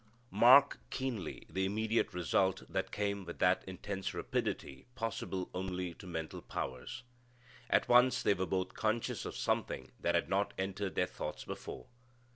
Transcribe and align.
Mark 0.31 0.79
keenly 0.89 1.45
the 1.47 1.63
immediate 1.63 2.11
result 2.11 2.63
that 2.67 2.91
came 2.91 3.23
with 3.23 3.37
that 3.37 3.63
intense 3.67 4.15
rapidity 4.15 4.87
possible 4.95 5.47
only 5.53 5.93
to 5.93 6.07
mental 6.07 6.41
powers. 6.41 7.03
At 7.69 7.87
once 7.87 8.23
they 8.23 8.33
were 8.33 8.47
both 8.47 8.73
conscious 8.73 9.25
of 9.25 9.37
something 9.37 9.91
that 9.99 10.15
had 10.15 10.27
not 10.27 10.55
entered 10.57 10.95
their 10.95 11.05
thoughts 11.05 11.43
before. 11.45 11.85